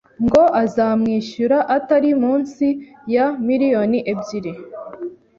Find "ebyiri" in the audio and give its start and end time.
4.11-4.53